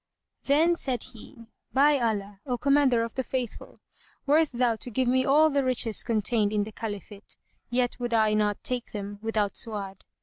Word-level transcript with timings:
Then 0.45 0.73
said 0.73 1.03
he, 1.03 1.45
"By 1.73 1.99
Allah, 1.99 2.39
O 2.47 2.57
Commander 2.57 3.03
of 3.03 3.13
the 3.13 3.23
Faithful, 3.23 3.77
wert 4.25 4.49
thou 4.51 4.75
to 4.77 4.89
give 4.89 5.07
me 5.07 5.23
all 5.25 5.51
the 5.51 5.63
riches 5.63 6.01
contained 6.01 6.51
in 6.51 6.63
the 6.63 6.71
Caliphate, 6.71 7.37
yet 7.69 7.99
would 7.99 8.11
I 8.11 8.33
not 8.33 8.63
take 8.63 8.93
them 8.93 9.19
without 9.21 9.53
Su'ad." 9.55 10.01